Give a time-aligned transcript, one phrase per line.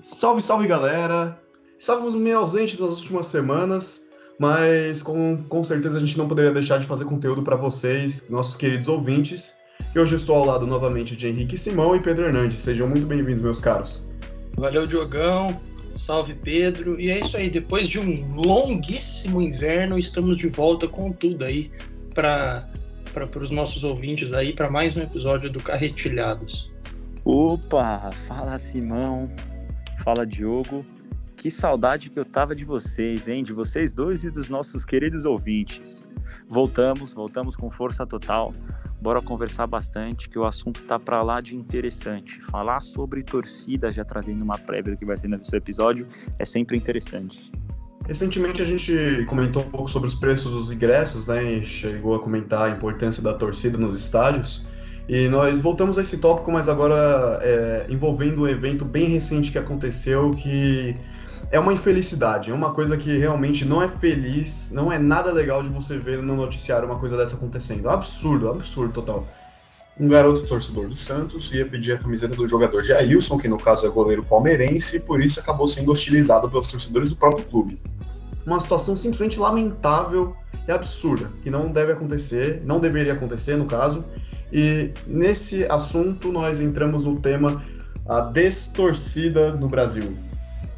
[0.00, 1.36] Salve, salve galera!
[1.76, 4.06] Estávamos meio ausentes nas últimas semanas,
[4.38, 8.56] mas com, com certeza a gente não poderia deixar de fazer conteúdo para vocês, nossos
[8.56, 9.54] queridos ouvintes.
[9.92, 12.60] E hoje eu estou ao lado novamente de Henrique Simão e Pedro Hernandes.
[12.60, 14.04] Sejam muito bem-vindos, meus caros.
[14.56, 15.60] Valeu, Diogão.
[15.96, 17.00] Salve, Pedro.
[17.00, 17.50] E é isso aí.
[17.50, 21.72] Depois de um longuíssimo inverno, estamos de volta com tudo aí
[22.14, 22.68] para
[23.12, 26.70] para os nossos ouvintes aí para mais um episódio do Carretilhados.
[27.24, 29.28] Opa, fala Simão,
[29.98, 30.84] fala Diogo.
[31.36, 33.44] Que saudade que eu tava de vocês, hein?
[33.44, 36.08] De vocês dois e dos nossos queridos ouvintes.
[36.48, 38.52] Voltamos, voltamos com força total.
[39.00, 42.40] Bora conversar bastante, que o assunto tá para lá de interessante.
[42.50, 46.08] Falar sobre torcida, já trazendo uma prévia do que vai ser nesse episódio,
[46.38, 47.52] é sempre interessante.
[48.06, 51.52] Recentemente a gente comentou um pouco sobre os preços dos ingressos, né?
[51.52, 54.66] E chegou a comentar a importância da torcida nos estádios.
[55.08, 59.58] E nós voltamos a esse tópico, mas agora é, envolvendo um evento bem recente que
[59.58, 60.94] aconteceu que
[61.50, 65.62] é uma infelicidade, é uma coisa que realmente não é feliz, não é nada legal
[65.62, 67.88] de você ver no noticiário uma coisa dessa acontecendo.
[67.88, 69.26] Absurdo, absurdo total.
[69.98, 73.86] Um garoto torcedor do Santos ia pedir a camiseta do jogador Jailson, que no caso
[73.86, 77.80] é goleiro palmeirense, e por isso acabou sendo hostilizado pelos torcedores do próprio clube
[78.48, 80.34] uma situação simplesmente lamentável
[80.66, 84.04] e absurda, que não deve acontecer, não deveria acontecer no caso.
[84.52, 87.62] E nesse assunto nós entramos no tema
[88.08, 90.16] a destorcida no Brasil.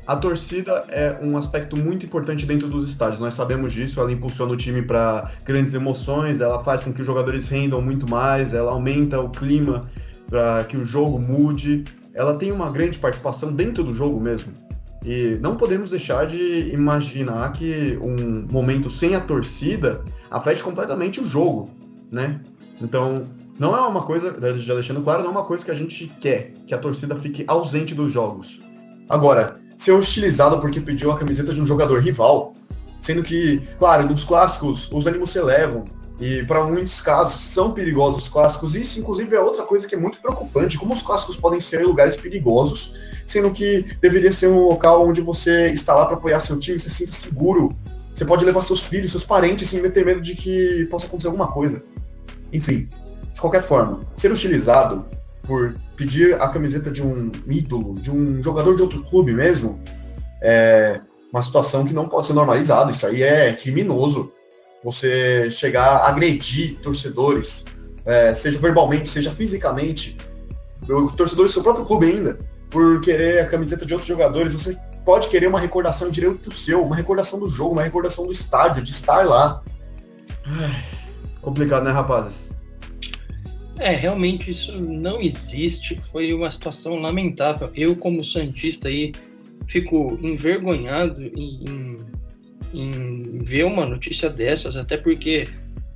[0.06, 4.52] A torcida é um aspecto muito importante dentro dos estádios, nós sabemos disso, ela impulsiona
[4.52, 8.72] o time para grandes emoções, ela faz com que os jogadores rendam muito mais, ela
[8.72, 9.88] aumenta o clima
[10.28, 14.52] para que o jogo mude, ela tem uma grande participação dentro do jogo mesmo.
[15.04, 21.26] E não podemos deixar de imaginar que um momento sem a torcida afete completamente o
[21.26, 21.70] jogo,
[22.10, 22.40] né?
[22.80, 23.26] Então,
[23.60, 26.54] não é uma coisa, já deixando claro, não é uma coisa que a gente quer,
[26.66, 28.58] que a torcida fique ausente dos jogos.
[29.06, 32.54] Agora, ser hostilizado porque pediu a camiseta de um jogador rival,
[32.98, 35.84] sendo que, claro, nos clássicos os ânimos se elevam,
[36.18, 38.74] e para muitos casos são perigosos os clássicos.
[38.74, 42.16] Isso, inclusive, é outra coisa que é muito preocupante: como os clássicos podem ser lugares
[42.16, 42.94] perigosos,
[43.26, 46.88] sendo que deveria ser um local onde você está lá para apoiar seu time, você
[46.88, 47.68] se sinta seguro.
[48.14, 51.48] Você pode levar seus filhos, seus parentes, sem ter medo de que possa acontecer alguma
[51.48, 51.82] coisa.
[52.52, 52.88] Enfim,
[53.32, 55.06] de qualquer forma, ser utilizado
[55.42, 59.80] por pedir a camiseta de um ídolo, de um jogador de outro clube mesmo,
[60.42, 61.00] é
[61.32, 62.90] uma situação que não pode ser normalizada.
[62.90, 64.32] Isso aí é criminoso
[64.82, 67.64] você chegar a agredir torcedores,
[68.04, 70.16] é, seja verbalmente, seja fisicamente,
[71.16, 72.38] torcedores do seu próprio clube ainda,
[72.70, 76.96] por querer a camiseta de outros jogadores, você pode querer uma recordação direito seu, uma
[76.96, 79.62] recordação do jogo, uma recordação do estádio, de estar lá.
[81.42, 82.58] complicado, né, rapazes?
[83.80, 85.96] É, realmente isso não existe.
[86.12, 87.70] Foi uma situação lamentável.
[87.74, 89.10] Eu, como Santista, aí,
[89.66, 91.96] fico envergonhado em,
[92.74, 95.44] em ver uma notícia dessas, até porque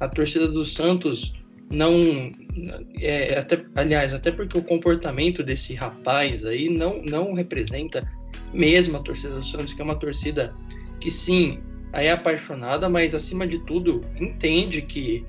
[0.00, 1.34] a torcida do Santos
[1.70, 2.32] não.
[3.00, 8.02] É, até, aliás, até porque o comportamento desse rapaz aí não, não representa
[8.52, 10.54] mesmo a torcida do Santos, que é uma torcida
[11.00, 11.58] que sim,
[11.92, 15.22] é apaixonada, mas acima de tudo entende que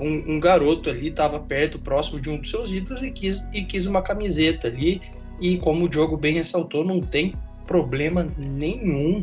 [0.00, 3.64] um, um garoto ali estava perto, próximo de um dos seus ídolos e quis, e
[3.64, 5.00] quis uma camiseta ali.
[5.40, 7.34] E como o Diogo bem ressaltou, não tem
[7.66, 9.22] problema nenhum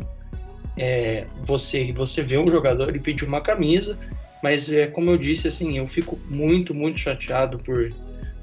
[0.76, 3.98] é, você você vê um jogador e pedir uma camisa,
[4.42, 7.92] mas é como eu disse assim, eu fico muito muito chateado por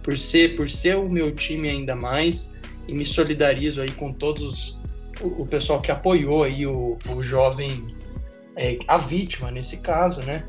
[0.04, 2.54] por ser por ser o meu time ainda mais
[2.88, 4.78] e me solidarizo aí com todos
[5.22, 7.96] o, o pessoal que apoiou aí o, o jovem
[8.56, 10.44] é, a vítima nesse caso, né?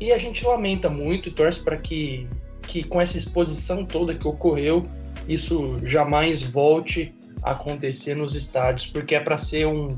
[0.00, 2.28] E a gente lamenta muito e torce para que
[2.68, 4.82] que com essa exposição toda que ocorreu
[5.26, 9.88] isso jamais volte a acontecer nos estádios, porque é para ser um,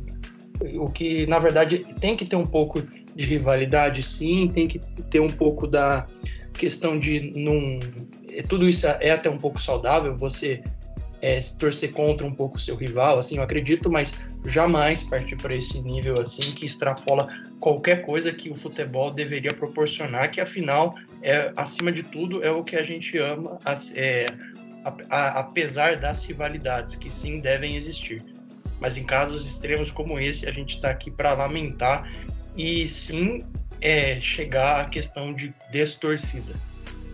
[0.75, 2.83] o que na verdade tem que ter um pouco
[3.15, 4.79] de rivalidade, sim, tem que
[5.11, 6.07] ter um pouco da
[6.55, 7.79] questão de não.
[8.49, 10.63] Tudo isso é até um pouco saudável, você
[11.23, 15.55] é, torcer contra um pouco o seu rival, assim, eu acredito, mas jamais partir para
[15.55, 17.29] esse nível assim que extrapola
[17.61, 22.65] qualquer coisa que o futebol deveria proporcionar, que afinal, é, acima de tudo, é o
[22.65, 23.59] que a gente ama,
[23.95, 24.27] é,
[25.11, 28.25] apesar das rivalidades que sim devem existir.
[28.81, 32.11] Mas em casos extremos como esse, a gente está aqui para lamentar
[32.57, 33.45] e sim
[33.83, 36.55] é, chegar à questão de destorcida.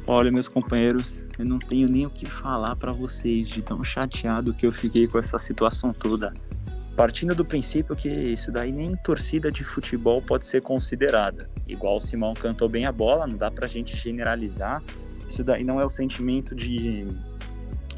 [0.08, 4.55] Olha, meus companheiros, eu não tenho nem o que falar para vocês de tão chateado
[4.55, 6.32] que eu fiquei com essa situação toda.
[6.94, 11.50] Partindo do princípio que isso daí nem torcida de futebol pode ser considerada.
[11.67, 14.81] Igual o Simão cantou bem a bola, não dá pra gente generalizar.
[15.29, 17.06] Isso daí não é o sentimento de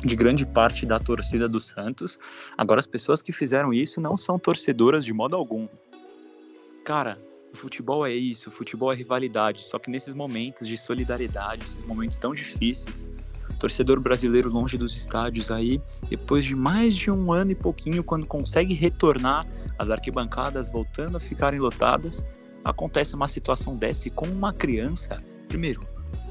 [0.04, 2.18] de grande parte da torcida do Santos.
[2.56, 5.66] Agora, as pessoas que fizeram isso não são torcedoras de modo algum.
[6.84, 7.18] Cara,
[7.52, 11.82] o futebol é isso, o futebol é rivalidade, só que nesses momentos de solidariedade, esses
[11.82, 13.08] momentos tão difíceis,
[13.58, 18.26] torcedor brasileiro longe dos estádios aí, depois de mais de um ano e pouquinho, quando
[18.26, 19.46] consegue retornar,
[19.78, 22.24] as arquibancadas voltando a ficarem lotadas,
[22.64, 25.16] acontece uma situação dessa e com uma criança,
[25.48, 25.80] primeiro,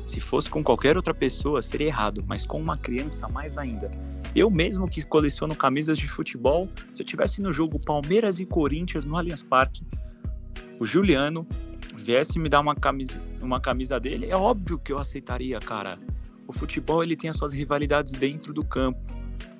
[0.06, 3.92] se fosse com qualquer outra pessoa, seria errado, mas com uma criança, mais ainda.
[4.34, 9.04] Eu mesmo que coleciono camisas de futebol, se eu tivesse no jogo Palmeiras e Corinthians
[9.04, 9.84] no Allianz Parque,
[10.80, 11.46] o Juliano
[11.96, 15.98] viesse me dar uma camisa, uma camisa dele, é óbvio que eu aceitaria, cara.
[16.48, 19.00] O futebol ele tem as suas rivalidades dentro do campo,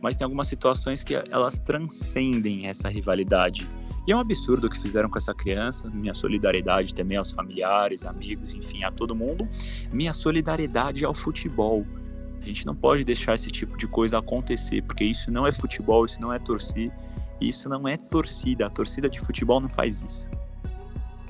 [0.02, 3.68] mas tem algumas situações que elas transcendem essa rivalidade.
[4.08, 5.90] E é um absurdo o que fizeram com essa criança.
[5.90, 9.48] Minha solidariedade também aos familiares, amigos, enfim, a todo mundo.
[9.92, 11.86] Minha solidariedade ao futebol.
[12.42, 16.06] A gente não pode deixar esse tipo de coisa acontecer, porque isso não é futebol,
[16.06, 16.90] isso não é torcer,
[17.42, 18.68] isso não é torcida.
[18.68, 20.30] A torcida de futebol não faz isso.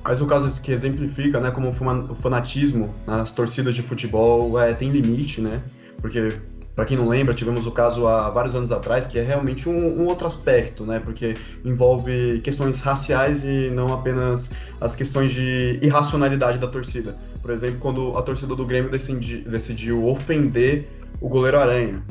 [0.08, 4.88] Mas o caso que exemplifica, né, como o fanatismo nas torcidas de futebol é, tem
[4.88, 5.62] limite, né?
[6.00, 6.30] Porque,
[6.74, 10.00] para quem não lembra, tivemos o caso há vários anos atrás, que é realmente um,
[10.00, 10.98] um, outro aspecto, né?
[10.98, 14.50] Porque envolve questões raciais e não apenas
[14.80, 17.14] as questões de irracionalidade da torcida.
[17.42, 20.88] Por exemplo, quando a torcida do Grêmio decidi, decidiu ofender
[21.20, 22.02] o goleiro Aranha.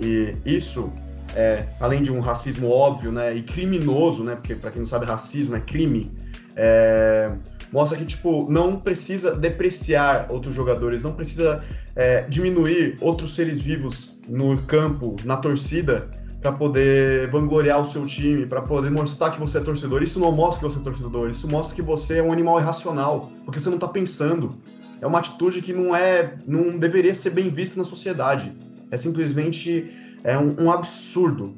[0.00, 0.92] E isso
[1.36, 5.06] é, além de um racismo óbvio, né, e criminoso, né, porque para quem não sabe,
[5.06, 6.10] racismo é crime,
[6.58, 7.30] é,
[7.72, 11.62] mostra que, tipo, não precisa depreciar outros jogadores, não precisa
[11.94, 16.10] é, diminuir outros seres vivos no campo, na torcida,
[16.42, 20.02] para poder vangloriar o seu time, para poder mostrar que você é torcedor.
[20.02, 23.30] Isso não mostra que você é torcedor, isso mostra que você é um animal irracional,
[23.44, 24.56] porque você não está pensando.
[25.00, 28.52] É uma atitude que não é, não deveria ser bem vista na sociedade.
[28.90, 29.92] É simplesmente
[30.24, 31.54] é um, um absurdo.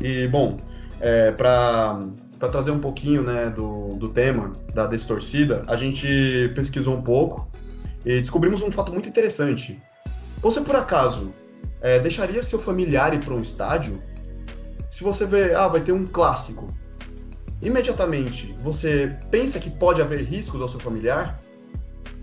[0.00, 0.56] E bom,
[1.00, 2.00] é, para
[2.40, 7.46] para trazer um pouquinho né, do, do tema da distorcida, a gente pesquisou um pouco
[8.04, 9.80] e descobrimos um fato muito interessante.
[10.40, 11.30] Você, por acaso,
[11.82, 14.02] é, deixaria seu familiar ir para um estádio?
[14.90, 16.66] Se você vê, ah, vai ter um clássico,
[17.60, 21.38] imediatamente você pensa que pode haver riscos ao seu familiar?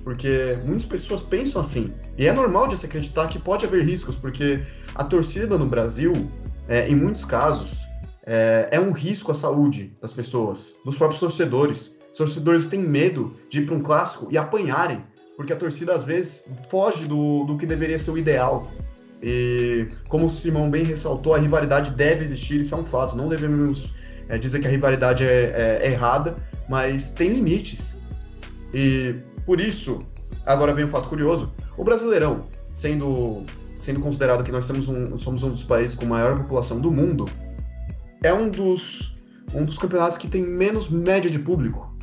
[0.04, 1.94] Porque muitas pessoas pensam assim.
[2.18, 4.64] E é normal de se acreditar que pode haver riscos, porque
[4.96, 6.14] a torcida no Brasil,
[6.68, 7.87] é, em muitos casos,
[8.28, 11.96] é, é um risco à saúde das pessoas, dos próprios torcedores.
[12.12, 15.02] Os torcedores têm medo de ir para um clássico e apanharem,
[15.38, 18.70] porque a torcida às vezes foge do, do que deveria ser o ideal.
[19.24, 23.16] E como o Simão bem ressaltou, a rivalidade deve existir, isso é um fato.
[23.16, 23.94] Não devemos
[24.28, 26.36] é, dizer que a rivalidade é, é, errada,
[26.68, 27.96] mas tem limites.
[28.74, 29.16] E
[29.46, 30.00] por isso,
[30.46, 33.44] agora vem um fato curioso: o Brasileirão, sendo,
[33.80, 37.26] sendo considerado que nós temos um, somos um dos países com maior população do mundo,
[38.24, 39.16] é um dos,
[39.54, 41.96] um dos campeonatos que tem menos média de público.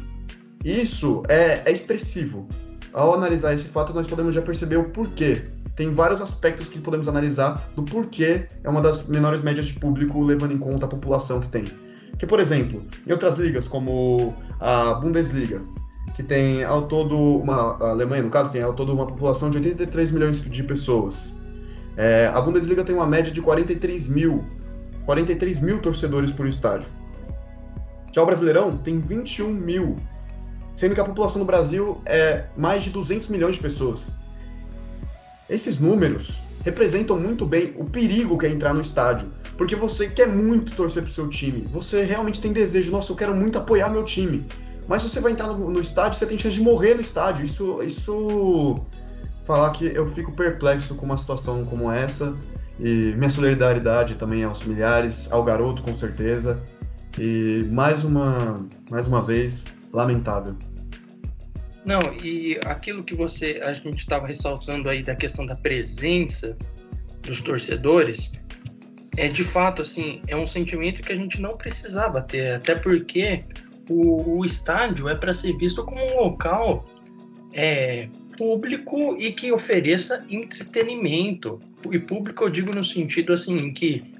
[0.64, 2.48] Isso é, é expressivo.
[2.92, 5.42] Ao analisar esse fato, nós podemos já perceber o porquê.
[5.76, 10.22] Tem vários aspectos que podemos analisar do porquê é uma das menores médias de público,
[10.22, 11.64] levando em conta a população que tem.
[12.18, 15.60] Que, por exemplo, em outras ligas, como a Bundesliga,
[16.14, 19.56] que tem ao todo, uma, a Alemanha, no caso, tem ao todo uma população de
[19.56, 21.34] 83 milhões de pessoas.
[21.96, 24.44] É, a Bundesliga tem uma média de 43 mil
[25.04, 26.88] 43 mil torcedores por estádio.
[28.12, 29.96] Já o Brasileirão tem 21 mil,
[30.76, 34.12] sendo que a população do Brasil é mais de 200 milhões de pessoas.
[35.48, 40.26] Esses números representam muito bem o perigo que é entrar no estádio, porque você quer
[40.26, 44.04] muito torcer pro seu time, você realmente tem desejo, nossa, eu quero muito apoiar meu
[44.04, 44.46] time.
[44.86, 47.44] Mas se você vai entrar no, no estádio, você tem chance de morrer no estádio.
[47.44, 48.80] Isso, isso
[49.44, 52.36] falar que eu fico perplexo com uma situação como essa
[52.80, 56.62] e minha solidariedade também aos familiares, ao garoto com certeza.
[57.18, 60.56] E mais uma, mais uma vez, lamentável.
[61.84, 66.56] Não, e aquilo que você a gente estava ressaltando aí da questão da presença
[67.22, 68.32] dos torcedores,
[69.16, 73.44] é de fato assim, é um sentimento que a gente não precisava ter, até porque
[73.88, 76.86] o, o estádio é para ser visto como um local
[77.52, 81.60] é, público e que ofereça entretenimento.
[81.92, 84.14] E público eu digo no sentido assim que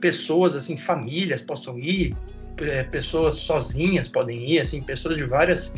[0.00, 2.14] pessoas, assim, famílias possam ir,
[2.58, 5.72] é, pessoas sozinhas podem ir, assim, pessoas de várias,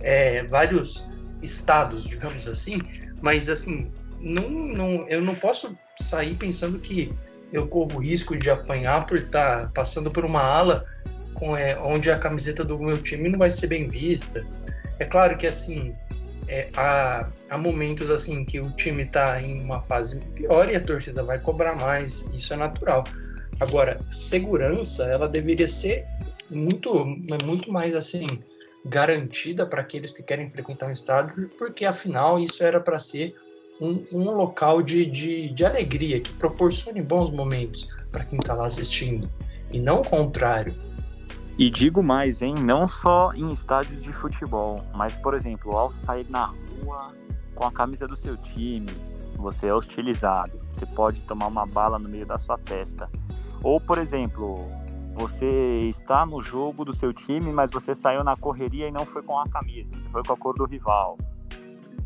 [0.00, 1.04] é, vários
[1.42, 2.80] estados, digamos assim.
[3.20, 7.12] Mas assim, não, não, eu não posso sair pensando que
[7.52, 10.86] eu corro risco de apanhar por estar passando por uma ala
[11.34, 14.46] com, é, onde a camiseta do meu time não vai ser bem vista.
[14.98, 15.92] É claro que assim
[16.52, 20.84] é, há, há momentos assim que o time está em uma fase pior e a
[20.84, 23.04] torcida vai cobrar mais, isso é natural.
[23.58, 26.04] Agora, segurança, ela deveria ser
[26.50, 27.06] muito,
[27.42, 28.26] muito mais assim
[28.84, 33.34] garantida para aqueles que querem frequentar um estádio, porque afinal isso era para ser
[33.80, 38.66] um, um, local de, de, de alegria, que proporcione bons momentos para quem está lá
[38.66, 39.26] assistindo,
[39.72, 40.74] e não o contrário.
[41.58, 42.54] E digo mais, hein?
[42.62, 47.14] Não só em estádios de futebol, mas, por exemplo, ao sair na rua
[47.54, 48.86] com a camisa do seu time,
[49.36, 50.58] você é hostilizado.
[50.72, 53.10] Você pode tomar uma bala no meio da sua testa.
[53.62, 54.56] Ou, por exemplo,
[55.14, 59.22] você está no jogo do seu time, mas você saiu na correria e não foi
[59.22, 61.18] com a camisa, você foi com a cor do rival.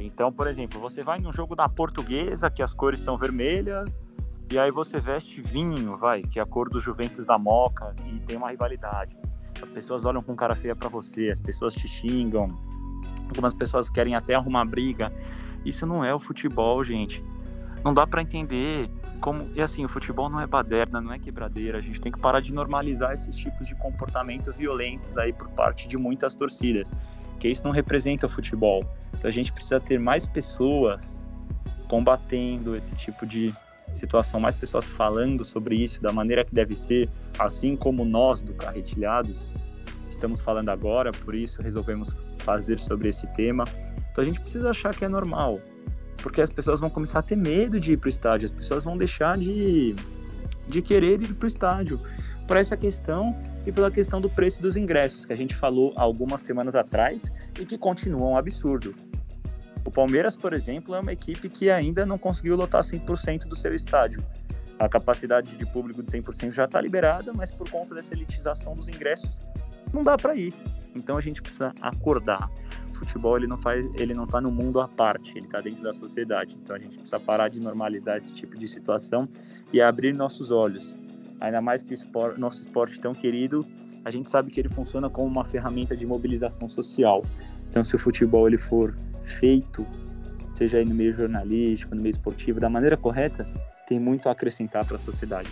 [0.00, 3.88] Então, por exemplo, você vai no jogo da portuguesa, que as cores são vermelhas,
[4.52, 8.18] e aí você veste vinho, vai, que é a cor do Juventus da Moca, e
[8.20, 9.16] tem uma rivalidade.
[9.62, 12.56] As pessoas olham com cara feia para você, as pessoas te xingam,
[13.28, 15.12] algumas pessoas querem até arrumar briga.
[15.64, 17.24] Isso não é o futebol, gente.
[17.84, 21.78] Não dá para entender como e assim o futebol não é baderna, não é quebradeira.
[21.78, 25.88] A gente tem que parar de normalizar esses tipos de comportamentos violentos aí por parte
[25.88, 26.90] de muitas torcidas,
[27.38, 28.80] que isso não representa o futebol.
[29.14, 31.26] Então a gente precisa ter mais pessoas
[31.88, 33.54] combatendo esse tipo de
[33.92, 38.52] situação, mais pessoas falando sobre isso da maneira que deve ser, assim como nós do
[38.54, 39.52] Carretilhados
[40.16, 43.64] estamos falando agora, por isso resolvemos fazer sobre esse tema.
[44.10, 45.60] Então a gente precisa achar que é normal,
[46.22, 48.84] porque as pessoas vão começar a ter medo de ir para o estádio, as pessoas
[48.84, 49.94] vão deixar de,
[50.68, 52.00] de querer ir para o estádio
[52.48, 56.40] por essa questão e pela questão do preço dos ingressos, que a gente falou algumas
[56.40, 58.94] semanas atrás e que continua um absurdo.
[59.86, 63.72] O Palmeiras, por exemplo, é uma equipe que ainda não conseguiu lotar 100% do seu
[63.72, 64.20] estádio.
[64.80, 68.88] A capacidade de público de 100% já está liberada, mas por conta dessa elitização dos
[68.88, 69.42] ingressos,
[69.94, 70.52] não dá para ir.
[70.94, 72.50] Então a gente precisa acordar.
[72.90, 75.84] O futebol ele não faz, ele não está no mundo à parte, ele está dentro
[75.84, 76.58] da sociedade.
[76.60, 79.28] Então a gente precisa parar de normalizar esse tipo de situação
[79.72, 80.96] e abrir nossos olhos.
[81.40, 83.64] Ainda mais que o esporte, nosso esporte tão querido,
[84.04, 87.22] a gente sabe que ele funciona como uma ferramenta de mobilização social.
[87.70, 89.86] Então se o futebol ele for feito,
[90.54, 93.46] seja aí no meio jornalístico, no meio esportivo, da maneira correta,
[93.86, 95.50] tem muito a acrescentar para a sociedade.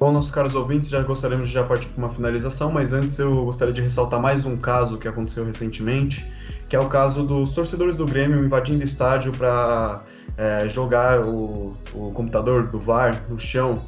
[0.00, 3.44] Bom, nossos caros ouvintes, já gostaríamos de já partir para uma finalização, mas antes eu
[3.44, 6.30] gostaria de ressaltar mais um caso que aconteceu recentemente,
[6.68, 10.02] que é o caso dos torcedores do Grêmio invadindo estádio para
[10.36, 13.82] é, jogar o, o computador do VAR no chão,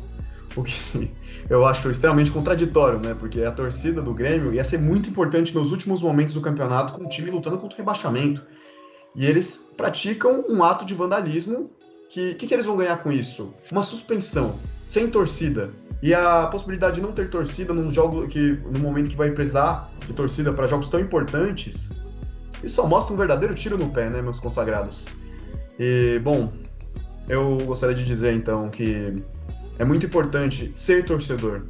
[0.55, 1.11] o que
[1.51, 3.15] eu acho extremamente contraditório, né?
[3.19, 7.05] Porque a torcida do Grêmio ia ser muito importante nos últimos momentos do campeonato com
[7.05, 8.43] o time lutando contra o rebaixamento.
[9.17, 11.71] E eles praticam um ato de vandalismo.
[12.09, 13.53] Que que, que eles vão ganhar com isso?
[13.73, 15.71] Uma suspensão, sem torcida.
[16.03, 19.91] E a possibilidade de não ter torcida num jogo que no momento que vai precisar
[20.07, 21.91] de torcida para jogos tão importantes,
[22.63, 25.07] isso só mostra um verdadeiro tiro no pé, né, meus consagrados.
[25.79, 26.53] E bom,
[27.29, 29.15] eu gostaria de dizer então que
[29.79, 31.63] é muito importante ser torcedor,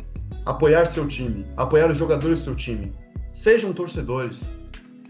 [0.44, 2.92] apoiar seu time, apoiar os jogadores do seu time.
[3.32, 4.54] Sejam torcedores.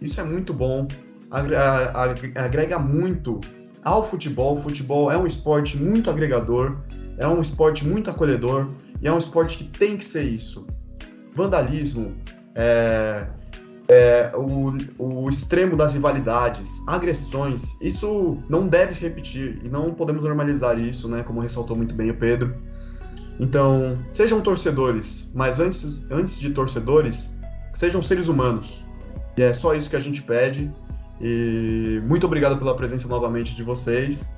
[0.00, 0.86] Isso é muito bom
[1.30, 3.40] agrega muito
[3.84, 4.56] ao futebol.
[4.56, 6.76] O futebol é um esporte muito agregador,
[7.18, 8.68] é um esporte muito acolhedor
[9.00, 10.66] e é um esporte que tem que ser isso.
[11.34, 12.14] Vandalismo,
[12.54, 13.26] é,
[13.88, 20.24] é, o, o extremo das rivalidades, agressões, isso não deve se repetir e não podemos
[20.24, 21.22] normalizar isso, né?
[21.22, 22.54] Como ressaltou muito bem o Pedro.
[23.38, 27.36] Então, sejam torcedores, mas antes, antes de torcedores,
[27.74, 28.84] sejam seres humanos.
[29.36, 30.72] E é só isso que a gente pede.
[31.20, 34.34] E muito obrigado pela presença novamente de vocês.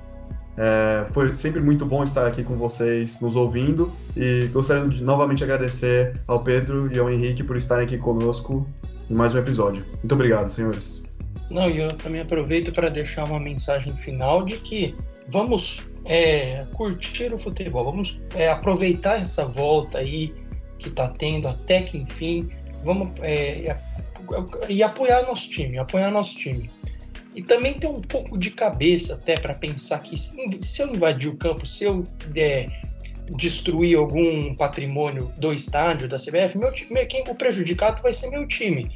[0.56, 3.92] É, foi sempre muito bom estar aqui com vocês, nos ouvindo.
[4.16, 8.66] E gostaria de novamente agradecer ao Pedro e ao Henrique por estarem aqui conosco
[9.08, 9.84] em mais um episódio.
[9.98, 11.04] Muito obrigado, senhores.
[11.50, 14.94] Não, e eu também aproveito para deixar uma mensagem final de que
[15.28, 20.34] vamos é, curtir o futebol, vamos é, aproveitar essa volta aí
[20.78, 22.48] que está tendo até que enfim,
[22.84, 23.78] vamos é,
[24.68, 26.70] e apoiar nosso time, apoiar nosso time.
[27.34, 31.36] E também ter um pouco de cabeça até para pensar que se, eu invadir o
[31.36, 32.68] campo, se eu é,
[33.36, 36.72] destruir algum patrimônio do estádio da CBF, meu,
[37.06, 38.90] quem o prejudicado vai ser meu time.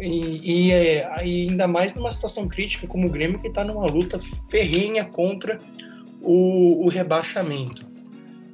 [0.00, 4.18] E, e, é, ainda mais numa situação crítica como o Grêmio que está numa luta
[4.50, 5.60] ferrenha contra
[6.20, 7.84] o, o rebaixamento.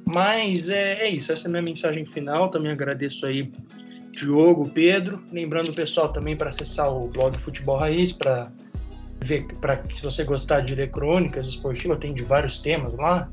[0.05, 2.49] Mas é, é, isso, essa é a minha mensagem final.
[2.49, 3.51] Também agradeço aí
[4.11, 5.23] Diogo, Pedro.
[5.31, 8.51] Lembrando o pessoal também para acessar o blog Futebol Raiz para
[9.21, 13.29] ver, para se você gostar de ler crônicas esportivas, tem de vários temas lá,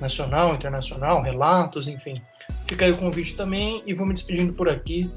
[0.00, 2.20] nacional, internacional, relatos, enfim.
[2.68, 5.10] Fica aí o convite também e vou me despedindo por aqui.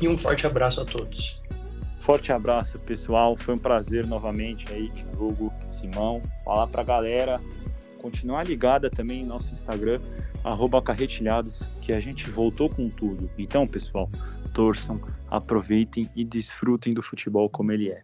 [0.00, 1.40] E um forte abraço a todos.
[2.00, 3.36] Forte abraço, pessoal.
[3.36, 6.20] Foi um prazer novamente aí, Diogo, Simão.
[6.44, 7.40] Falar pra galera
[8.02, 10.00] continuar ligada também em nosso Instagram,
[10.82, 13.30] carretilhados, que a gente voltou com tudo.
[13.38, 14.10] Então, pessoal,
[14.52, 18.02] torçam, aproveitem e desfrutem do futebol como ele é.